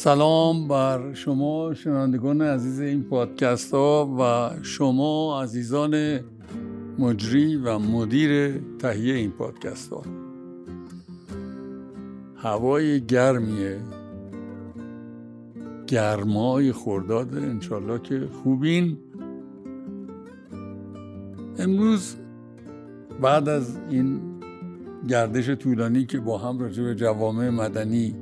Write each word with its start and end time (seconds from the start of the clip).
سلام 0.00 0.68
بر 0.68 1.14
شما 1.14 1.74
شنوندگان 1.74 2.42
عزیز 2.42 2.80
این 2.80 3.02
پادکست 3.02 3.74
ها 3.74 4.16
و 4.20 4.50
شما 4.62 5.42
عزیزان 5.42 6.20
مجری 6.98 7.56
و 7.56 7.78
مدیر 7.78 8.60
تهیه 8.78 9.14
این 9.14 9.30
پادکست 9.30 9.92
ها. 9.92 10.02
هوای 12.36 13.00
گرمیه. 13.00 13.78
گرمای 15.86 16.72
خورداد 16.72 17.34
انشالله 17.34 17.98
که 17.98 18.28
خوبین. 18.42 18.98
امروز 21.58 22.16
بعد 23.22 23.48
از 23.48 23.78
این 23.90 24.20
گردش 25.08 25.50
طولانی 25.50 26.06
که 26.06 26.20
با 26.20 26.38
هم 26.38 26.58
راجع 26.58 26.82
به 26.82 26.94
جوامع 26.94 27.50
مدنی 27.50 28.14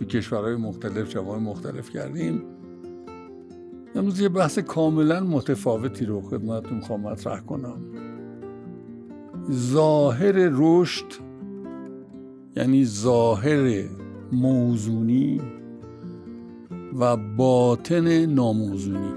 تو 0.00 0.06
کشورهای 0.06 0.56
مختلف 0.56 1.10
جوامع 1.10 1.50
مختلف 1.50 1.90
کردیم. 1.90 2.42
امروز 3.94 4.20
یه 4.20 4.28
بحث 4.28 4.58
کاملا 4.58 5.20
متفاوتی 5.20 6.04
رو 6.04 6.20
خدمتتون 6.20 6.80
خواهم 6.80 7.00
مطرح 7.02 7.40
کنم. 7.40 7.76
ظاهر 9.50 10.32
رشد 10.52 11.04
یعنی 12.56 12.84
ظاهر 12.84 13.84
موزونی 14.32 15.40
و 16.98 17.16
باطن 17.16 18.26
ناموزونی. 18.26 19.12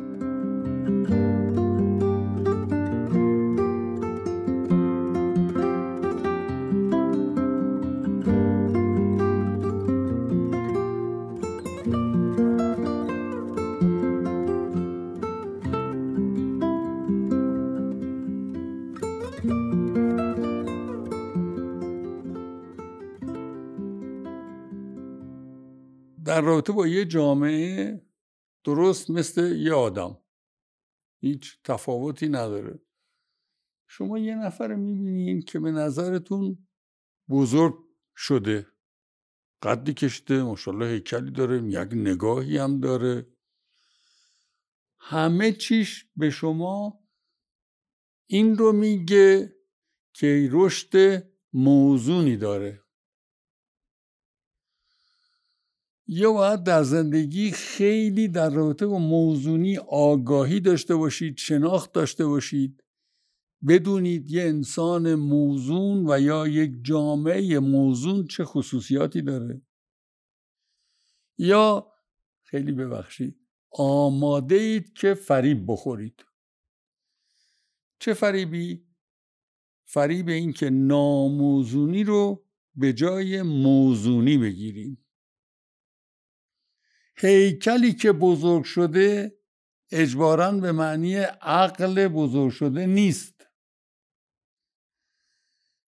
در 26.25 26.41
رابطه 26.41 26.73
با 26.73 26.87
یه 26.87 27.05
جامعه 27.05 28.01
درست 28.63 29.09
مثل 29.09 29.55
یه 29.55 29.73
آدم. 29.73 30.17
هیچ 31.19 31.57
تفاوتی 31.63 32.27
نداره. 32.27 32.79
شما 33.87 34.17
یه 34.17 34.35
نفر 34.35 34.75
می‌بینین 34.75 35.41
که 35.41 35.59
به 35.59 35.71
نظرتون 35.71 36.67
بزرگ 37.29 37.75
شده 38.15 38.67
قدی 39.61 39.93
کشته 39.93 40.43
ماشاءالله 40.43 40.87
هیکلی 40.87 41.31
داره 41.31 41.63
یک 41.63 41.93
نگاهی 41.93 42.57
هم 42.57 42.79
داره. 42.79 43.27
همه 44.99 45.51
چیش 45.51 46.05
به 46.15 46.29
شما 46.29 47.03
این 48.29 48.57
رو 48.57 48.71
میگه 48.71 49.55
که 50.13 50.49
رشد 50.51 51.23
موزونی 51.53 52.37
داره. 52.37 52.82
یا 56.07 56.33
باید 56.33 56.63
در 56.63 56.83
زندگی 56.83 57.51
خیلی 57.51 58.27
در 58.27 58.49
رابطه 58.49 58.87
با 58.87 58.97
موزونی 58.99 59.77
آگاهی 59.77 60.59
داشته 60.59 60.95
باشید 60.95 61.37
شناخت 61.37 61.91
داشته 61.91 62.25
باشید. 62.25 62.83
بدونید 63.67 64.31
یه 64.31 64.43
انسان 64.43 65.15
موزون 65.15 66.09
و 66.09 66.21
یا 66.21 66.47
یک 66.47 66.71
جامعه 66.81 67.59
موزون 67.59 68.27
چه 68.27 68.45
خصوصیاتی 68.45 69.21
داره. 69.21 69.61
یا 71.37 71.93
خیلی 72.43 72.71
ببخشید 72.71 73.39
آماده 73.71 74.55
اید 74.55 74.93
که 74.93 75.13
فریب 75.13 75.63
بخورید. 75.67 76.25
چه 77.99 78.13
فریبی؟ 78.13 78.85
فریب 79.85 80.27
این 80.27 80.53
که 80.53 80.69
ناموزونی 80.69 82.03
رو 82.03 82.45
به 82.75 82.93
جای 82.93 83.41
موزونی 83.41 84.37
بگیریم 84.37 85.02
هیکلی 87.23 87.93
که 87.93 88.11
بزرگ 88.11 88.63
شده 88.63 89.37
اجبارا 89.91 90.51
به 90.51 90.71
معنی 90.71 91.15
عقل 91.41 92.07
بزرگ 92.07 92.51
شده 92.51 92.85
نیست. 92.85 93.47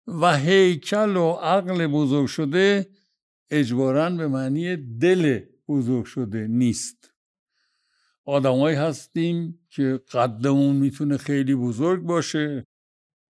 و 0.07 0.37
هیکل 0.37 1.15
و 1.15 1.31
عقل 1.31 1.87
بزرگ 1.87 2.27
شده 2.27 2.89
اجبارا 3.49 4.09
به 4.09 4.27
معنی 4.27 4.75
دل 4.75 5.39
بزرگ 5.67 6.05
شده 6.05 6.47
نیست. 6.47 7.11
آدمایی 8.25 8.75
هستیم 8.75 9.67
که 9.69 10.01
قدمون 10.11 10.75
می‌تونه 10.75 11.17
خیلی 11.17 11.55
بزرگ 11.55 12.01
باشه 12.01 12.65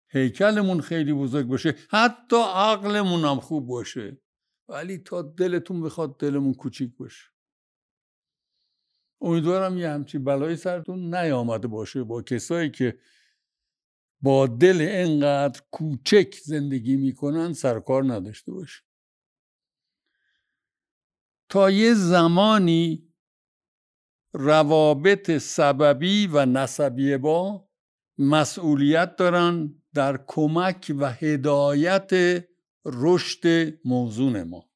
هیکلمون 0.10 0.82
خیلی 0.82 1.14
بزرگ 1.14 1.48
باشه 1.48 1.76
حتی 1.90 2.36
عقلمون 2.56 3.26
هم 3.26 3.40
خوب 3.40 3.68
باشه 3.68 4.18
ولی 4.70 4.98
تا 4.98 5.22
دلتون 5.22 5.82
بخواد 5.82 6.18
دلمون 6.18 6.54
کوچیک 6.54 6.98
باشه. 6.98 7.33
امیدوارم 9.24 9.78
یه 9.78 9.90
همچی 9.90 10.18
بلایی 10.18 10.56
سرتون 10.56 11.16
نیامده 11.16 11.68
باشه 11.68 12.04
با 12.04 12.22
کسایی 12.22 12.72
که 12.72 13.00
با 14.22 14.48
دل 14.48 14.88
انقدر 14.90 15.62
کوچک 15.72 16.36
زندگی 16.44 16.96
می‌کنن 16.96 17.54
سرکار 17.54 18.04
نداشته 18.14 18.52
باشه. 18.52 18.84
تا 21.50 21.72
یه 21.72 21.94
زمانی 21.94 23.14
روابط 24.34 25.32
سببی 25.38 26.28
و 26.28 26.46
نسبی 26.46 27.18
با 27.18 27.70
مسئولیت 28.18 29.16
دارن 29.16 29.82
در 29.94 30.24
کمک 30.28 30.96
و 31.00 31.12
هدایت 31.12 32.12
رشد 32.86 33.74
موزون 33.86 34.44
ما. 34.44 34.70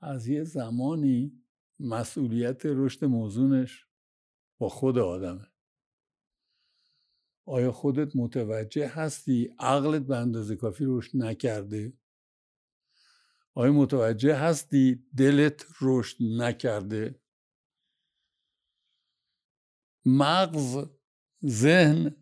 از 0.00 0.28
یه 0.28 0.44
زمانی 0.44 1.41
مسئولیت 1.82 2.62
رشد 2.64 3.04
موزونش 3.04 3.86
با 4.58 4.68
خود 4.68 4.98
آدمه. 4.98 5.46
آیا 7.44 7.72
خودت 7.72 8.16
متوجه 8.16 8.88
هستی 8.88 9.54
عقلت 9.58 10.02
به 10.02 10.16
اندازه 10.16 10.56
کافی 10.56 10.84
رشد 10.88 11.10
نکرده؟ 11.16 11.92
آیا 13.54 13.72
متوجه 13.72 14.34
هستی 14.34 15.06
دلت 15.16 15.66
رشد 15.80 16.16
نکرده؟ 16.20 17.20
مغز 20.06 20.86
ذهن 21.46 22.16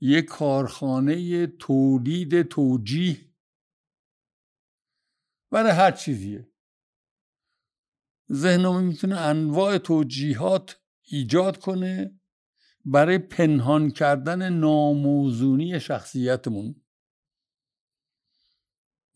یک 0.00 0.24
کارخانه 0.24 1.46
تولید 1.46 2.42
توجیه. 2.42 3.34
برای 5.50 5.72
هر 5.72 5.92
چیزیه. 5.92 6.47
ذهنمون 8.32 8.84
می‌تونه 8.84 9.16
انواع 9.16 9.78
توجیهات 9.78 10.76
ایجاد 11.02 11.56
کنه 11.56 12.20
برای 12.84 13.18
پنهان 13.18 13.90
کردن 13.90 14.48
ناموزونی 14.48 15.80
شخصیتمون. 15.80 16.74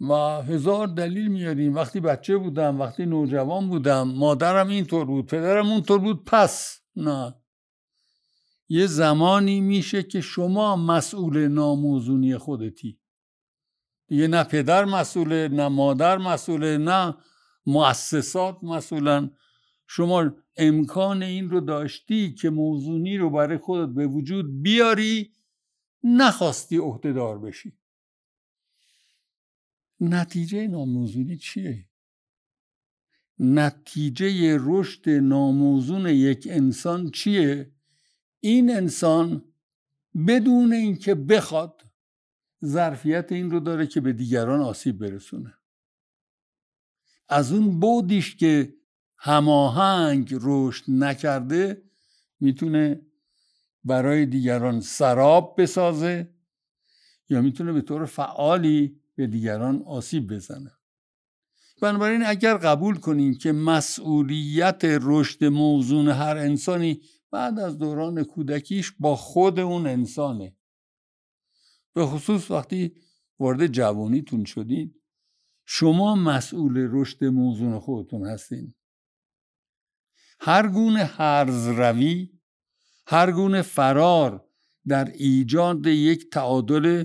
و 0.01 0.13
هزار 0.43 0.87
دلیل 0.87 1.29
میاریم. 1.29 1.75
وقتی 1.75 2.01
بچه 2.01 2.37
بودم 2.37 2.81
وقتی 2.81 3.07
نوجوان 3.07 3.69
بودم 3.69 4.09
مادرم 4.09 4.69
اینطور 4.69 5.05
بود 5.05 5.27
پدرم 5.27 5.71
اونطور 5.71 5.99
بود 5.99 6.25
پس 6.25 6.81
نه. 6.97 7.35
یه 8.69 8.87
زمانی 8.87 9.61
میشه 9.61 10.03
که 10.03 10.21
شما 10.21 10.77
مسئول 10.77 11.49
ناموزونی 11.49 12.39
خودتی. 12.39 13.01
دیگه 14.07 14.29
نه 14.29 14.45
پدر 14.45 14.85
مسئوله 14.85 15.49
نه 15.49 15.69
مادر 15.69 16.19
مسئوله 16.19 16.79
نه 16.79 17.15
مؤسسات 17.67 18.65
مثلا 18.65 19.31
شما 19.87 20.31
امکان 20.57 21.23
این 21.23 21.51
رو 21.51 21.61
داشتی 21.61 22.35
که 22.35 22.51
موزونی 22.51 23.17
رو 23.17 23.31
برای 23.31 23.59
خودت 23.59 23.95
به 23.95 24.07
وجود 24.07 24.63
بیاری 24.63 25.33
نخواستی 26.05 26.77
عهدهدار 26.77 27.39
بشی 27.39 27.73
نتیجه 30.01 30.67
ناموزونی 30.67 31.37
چیه؟ 31.37 31.89
نتیجه 33.39 34.57
رشد 34.61 35.09
ناموزون 35.09 36.07
یک 36.07 36.49
انسان 36.51 37.11
چیه؟ 37.11 37.73
این 38.41 38.77
انسان 38.77 39.45
بدون 40.27 40.73
اینکه 40.73 41.15
بخواد 41.15 41.83
ظرفیت 42.65 43.33
این 43.33 43.51
رو 43.51 43.61
داره 43.61 43.87
که 43.87 44.01
به 44.01 44.13
دیگران 44.13 44.61
آسیب 44.61 44.99
برسونه 44.99 45.55
از 47.33 47.53
اون 47.53 47.81
بودیش 47.81 48.37
که 48.37 48.75
هماهنگ 49.17 50.35
رشد 50.41 50.85
نکرده 50.89 51.83
می‌تونه 52.41 53.01
برای 53.85 54.27
دیگران 54.27 54.81
سراب 54.81 55.55
بسازه 55.59 56.35
یا 57.29 57.41
می‌تونه 57.41 57.73
به 57.73 57.81
طور 57.81 58.05
فعالی 58.05 59.01
به 59.15 59.27
دیگران 59.27 59.83
آسیب 59.83 60.33
بزنه. 60.33 60.73
بنابراین 61.83 62.23
اگر 62.27 62.57
قبول 62.57 62.95
کنیم 62.95 63.35
که 63.35 63.53
مسئولیت 63.53 64.81
رشد 64.85 65.45
موزون 65.45 66.09
هر 66.09 66.37
انسانی 66.37 67.01
بعد 67.31 67.59
از 67.59 67.79
دوران 67.79 68.25
کودکیش 68.25 68.93
با 68.99 69.17
خود 69.17 69.61
اون 69.61 69.87
انسانه. 69.87 70.57
به 71.95 72.07
خصوص 72.07 72.51
وقتی 72.51 72.95
وارد 73.39 73.67
جوانیتون 73.67 74.45
شدید 74.45 75.02
شما 75.67 76.15
مسئول 76.15 76.89
رشد 76.91 77.25
موزون 77.25 77.79
خودتون 77.79 78.27
هستین. 78.27 78.75
هر 80.41 80.69
گونه 80.69 81.05
هرز 81.05 81.67
روی 81.67 82.29
هر 83.07 83.33
گونه 83.33 83.63
فرار 83.63 84.45
در 84.87 85.05
ایجاد 85.05 85.87
یک 85.87 86.31
تعادل 86.31 87.05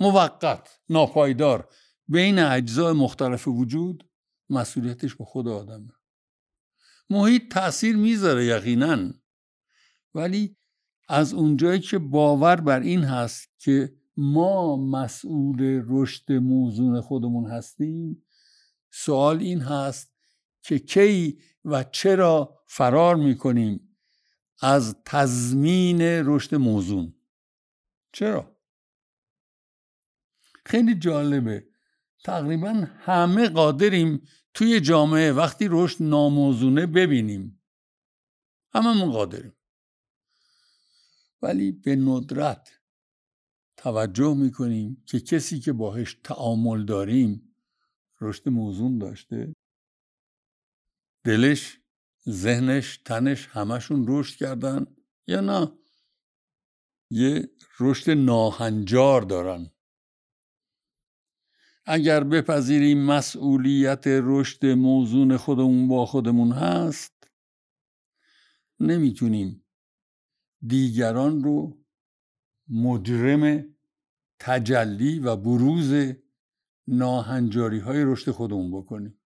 موقت 0.00 0.80
ناپایدار 0.88 1.68
بین 2.08 2.38
اجزای 2.38 2.92
مختلف 2.92 3.48
وجود 3.48 4.10
مسئولیتش 4.50 5.14
به 5.14 5.24
خود 5.24 5.48
آدمه 5.48 5.92
محیط 7.10 7.52
تاثیر 7.52 7.96
می‌ذاره 7.96 8.44
یقینا. 8.44 9.12
ولی 10.14 10.56
از 11.08 11.34
اونجایی 11.34 11.80
که 11.80 11.98
باور 11.98 12.56
بر 12.56 12.80
این 12.80 13.04
هست 13.04 13.48
که 13.58 13.96
ما 14.16 14.76
مسئول 14.76 15.84
رشد 15.88 16.32
موزون 16.32 17.00
خودمون 17.00 17.50
هستیم. 17.50 18.22
سوال 18.90 19.40
این 19.40 19.60
هست 19.60 20.16
که 20.62 20.78
کی 20.78 21.40
و 21.64 21.84
چرا 21.84 22.58
فرار 22.66 23.16
می‌کنیم 23.16 23.98
از 24.60 24.96
تضمین 25.04 26.00
رشد 26.02 26.54
موزون؟ 26.54 27.14
چرا؟ 28.12 28.56
خیلی 30.66 30.94
جالبه. 30.94 31.66
تقریبا 32.24 32.86
همه 32.98 33.48
قادریم 33.48 34.22
توی 34.54 34.80
جامعه 34.80 35.32
وقتی 35.32 35.68
رشد 35.70 36.02
ناموزونه 36.02 36.86
ببینیم. 36.86 37.62
هممون 38.74 39.12
قادریم. 39.12 39.52
ولی 41.42 41.72
به 41.72 41.96
ندرت 41.96 42.75
توجه 43.86 44.34
می‌کنیم 44.34 45.02
که 45.06 45.20
کسی 45.20 45.60
که 45.60 45.72
باهش 45.72 46.14
تعامل 46.24 46.84
داریم 46.84 47.54
رشد 48.20 48.48
موزون 48.48 48.98
داشته؟ 48.98 49.54
دلش 51.24 51.80
ذهنش 52.28 52.96
تنش 52.96 53.46
همشون 53.46 54.04
رشد 54.08 54.36
کردن 54.36 54.86
یا 55.26 55.40
نه؟ 55.40 55.72
یه 57.10 57.50
رشد 57.80 58.10
ناهنجار 58.10 59.22
دارن. 59.22 59.70
اگر 61.84 62.24
بپذیریم 62.24 63.06
مسئولیت 63.06 64.04
رشد 64.06 64.66
موزون 64.66 65.36
خودمون 65.36 65.88
با 65.88 66.06
خودمون 66.06 66.52
هست 66.52 67.30
نمی‌تونیم 68.80 69.64
دیگران 70.66 71.44
رو 71.44 71.84
مجرم 72.68 73.75
تجلی 74.38 75.18
و 75.18 75.36
بروز 75.36 76.14
ناهنجاری 76.88 77.78
های 77.78 78.04
رشد 78.04 78.30
خودمون 78.30 78.70
بکنیم. 78.70 79.20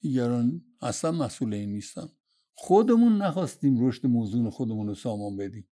دیگران 0.00 0.64
اصلا 0.80 1.12
مسئول 1.12 1.54
این 1.54 1.72
نیستن. 1.72 2.08
خودمون 2.54 3.22
نخواستیم 3.22 3.86
رشد 3.86 4.06
موزون 4.06 4.50
خودمون 4.50 4.86
رو 4.86 4.94
سامان 4.94 5.36
بدیم. 5.36 5.68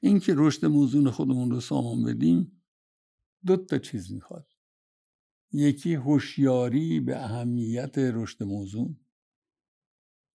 اینکه 0.00 0.34
رشد 0.36 0.66
موزون 0.66 1.10
خودمون 1.10 1.50
رو 1.50 1.60
سامان 1.60 2.04
بدیم 2.04 2.62
دو 3.46 3.56
تا 3.56 3.78
چیز 3.78 4.12
می‌خواد. 4.12 4.52
یکی 5.52 5.94
هوشیاری 5.94 7.00
به 7.00 7.24
اهمیت 7.24 7.98
رشد 7.98 8.42
موزون. 8.42 9.00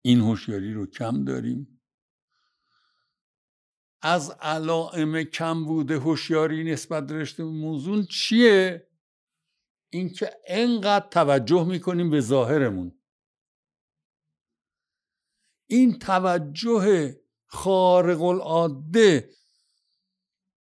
این 0.01 0.19
هوشیاری 0.19 0.73
رو 0.73 0.85
کم 0.85 1.23
داریم. 1.23 1.78
از 4.01 4.31
علائم 4.31 5.23
کم 5.23 5.65
بوده 5.65 5.99
هوشیاری 5.99 6.63
نسبت 6.63 7.07
به 7.07 7.13
رشد 7.13 7.41
موزون 7.41 8.05
چیه؟ 8.05 8.89
اینکه 9.89 10.31
انقدر 10.47 11.07
توجه 11.09 11.67
می‌کنیم 11.67 12.09
به 12.09 12.21
ظاهرمون. 12.21 12.99
این 15.69 15.99
توجه 15.99 17.15
خارق 17.45 18.21
العاده 18.21 19.35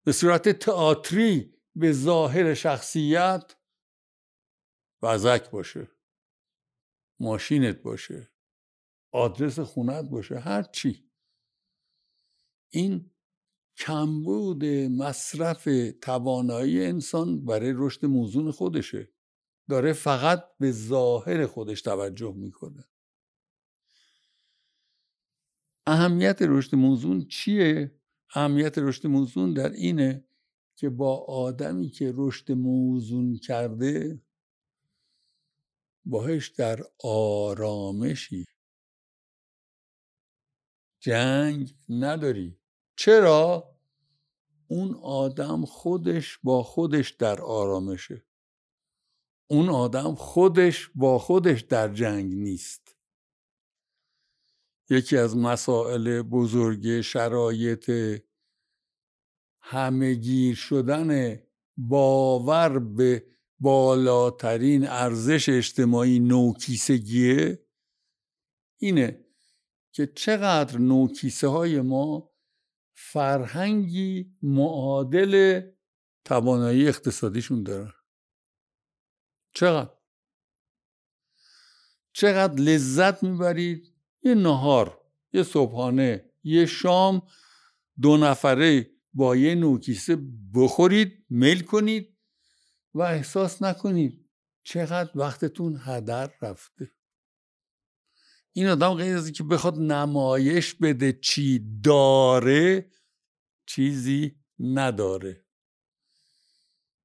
به 0.05 0.13
صورت 0.13 0.49
تئاتری 0.49 1.55
به 1.75 1.93
ظاهر 1.93 2.55
شخصیت 2.55 3.57
وزک 5.03 5.51
باشه 5.51 5.89
ماشینت 7.21 7.83
باشه 7.83 8.33
آدرس 9.13 9.59
خونت 9.61 10.05
باشه 10.05 10.39
هر 10.39 10.63
چی. 10.63 11.11
این 12.71 13.11
کمبود 13.79 14.65
مصرف 14.65 15.69
توانایی 16.03 16.85
انسان 16.85 17.45
برای 17.45 17.73
رشد 17.77 18.07
موزون 18.07 18.51
خودشه. 18.51 19.09
داره 19.69 19.93
فقط 19.93 20.45
به 20.61 20.73
ظاهر 20.73 21.47
خودش 21.47 21.83
توجه 21.83 22.35
می‌کنه. 22.37 22.85
اهمیت 25.87 26.43
رشد 26.43 26.75
موزون 26.75 27.27
چیه؟ 27.27 28.01
اهمیت 28.35 28.79
رشد 28.79 29.07
موزون 29.07 29.53
در 29.53 29.71
اینه 29.71 30.25
که 30.77 30.89
با 30.89 31.17
آدمی 31.17 31.89
که 31.89 32.13
رشد 32.17 32.53
موزون 32.53 33.37
کرده 33.37 34.23
باهش 36.05 36.49
در 36.49 36.81
آرامشی. 37.05 38.45
جنگ 41.01 41.75
نداری. 41.89 42.59
چرا؟ 42.99 43.75
اون 44.69 44.95
آدم 44.95 45.65
خودش 45.65 46.39
با 46.43 46.63
خودش 46.63 47.11
در 47.11 47.41
آرامشه 47.41 48.25
اون 49.47 49.69
آدم 49.69 50.15
خودش 50.15 50.91
با 50.95 51.19
خودش 51.19 51.61
در 51.61 51.95
جنگ 51.95 52.35
نیست 52.35 52.97
یکی 54.91 55.17
از 55.17 55.37
مسائل 55.37 56.23
بزرگ 56.23 57.01
شرایط 57.01 57.91
همهگیر 59.61 60.55
شدن 60.55 61.39
باور 61.77 62.79
به 62.79 63.27
بالاترین 63.61 64.89
ارزش 64.89 65.49
اجتماعی 65.49 66.19
نوکیسگیه 66.19 67.67
اینه 68.79 69.25
که 69.93 70.07
چقدر 70.07 70.79
نوکیسه 70.79 71.49
های 71.49 71.81
ما 71.81 72.38
فرهنگی 73.01 74.37
معادل 74.43 75.63
توانایی 76.25 76.89
اقتصادیشون 76.89 77.63
دارن 77.63 77.93
چقدر؟ 79.53 79.91
چقدر 82.13 82.55
لذت 82.55 83.23
می‌برید؟ 83.23 83.95
یه 84.23 84.35
نهار 84.35 85.01
یه 85.33 85.43
صبحانه 85.43 86.31
یه 86.43 86.67
شام 86.67 87.23
دو 88.01 88.17
نفره 88.17 88.91
با 89.13 89.37
یه 89.37 89.55
نوکیسه 89.55 90.19
بخورید 90.55 91.27
میل 91.31 91.63
کنید 91.63 92.19
و 92.95 93.03
احساس 93.03 93.63
نکنید 93.63 94.31
چقدر 94.63 95.11
وقتتون 95.15 95.81
هدر 95.85 96.31
رفته. 96.43 96.91
این 98.59 98.67
آدم 98.67 98.95
غیر 98.95 99.17
از 99.17 99.33
که 99.33 99.45
بخواد 99.45 99.79
نمایش 99.79 100.75
بده 100.75 101.13
چی 101.13 101.81
داره 101.85 102.91
چیزی 103.67 104.37
نداره. 104.59 105.45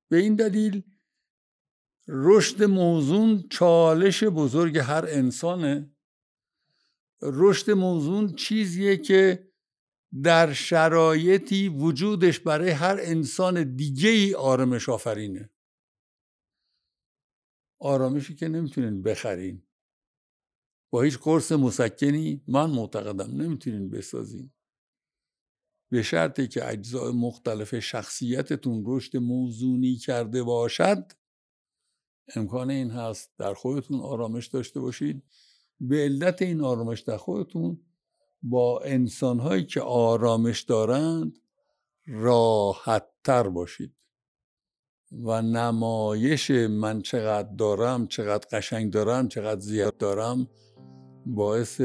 به 0.10 0.18
این 0.18 0.36
دلیل 0.36 0.84
رشد 2.08 2.64
موزون 2.64 3.48
چالش 3.50 4.24
بزرگ 4.24 4.78
هر 4.78 5.06
انسانه. 5.08 5.96
رشد 7.22 7.72
موزون 7.72 8.36
چیزیه 8.36 8.98
که 8.98 9.52
در 10.24 10.54
شرایطی 10.54 11.70
وجودش 11.70 12.40
برای 12.40 12.70
هر 12.70 12.98
انسان 13.00 13.76
دیگه 13.76 14.10
ای 14.10 14.34
آرامش 14.34 14.90
آفرینه. 14.90 15.50
آرامشی 17.80 18.36
که 18.36 18.48
نمی‌تونین 18.48 19.04
بخرین. 19.04 19.64
با 20.94 21.02
هیچ 21.02 21.18
قرص 21.18 21.52
مسکنی 21.52 22.42
من 22.48 22.70
معتقدم 22.70 23.42
نمی‌تونین 23.42 23.90
بسازین. 23.90 24.52
به 25.92 26.02
شرطی 26.02 26.48
که 26.48 26.70
اجزای 26.70 27.14
مختلف 27.14 27.80
شخصیتتون 27.80 28.84
رشد 28.86 29.18
موزونی 29.18 29.96
کرده 29.96 30.44
باشد 30.44 31.12
امکان 32.36 32.70
این 32.70 32.92
هست 32.92 33.32
در 33.38 33.54
خودتون 33.54 34.00
آرامش 34.00 34.48
داشته 34.48 34.80
باشید 34.80 35.24
به 35.80 35.96
علت 35.96 36.42
این 36.42 36.62
آرامش 36.62 37.02
در 37.02 37.18
خودتون 37.18 37.82
با 38.44 38.82
انسانهایی 38.82 39.66
که 39.66 39.82
آرامش 39.82 40.62
دارند 40.62 41.40
راحت 42.06 43.08
تر 43.24 43.50
باشید. 43.50 43.96
و 45.22 45.42
نمایش 45.42 46.52
من 46.52 47.02
چقدر 47.02 47.50
دارم 47.58 48.08
چقدر 48.08 48.48
قشنگ 48.52 48.94
دارم 48.94 49.28
چقدر 49.28 49.60
زیاد 49.60 49.98
دارم 49.98 50.48
باعث 51.26 51.82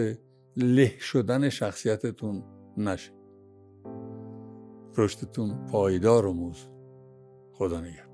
له 0.57 0.99
شدن 0.99 1.49
شخصیتتون 1.49 2.45
نشه. 2.77 3.13
رشدتون 4.97 5.67
پایدار 5.67 6.27
و 6.27 6.33
موز 6.33 6.67
خدا 7.53 7.81
نگهدار. 7.81 8.08